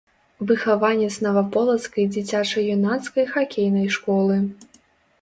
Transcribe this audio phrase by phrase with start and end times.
[0.51, 4.45] Выхаванец наваполацкай дзіцяча-юнацкай хакейнай школы.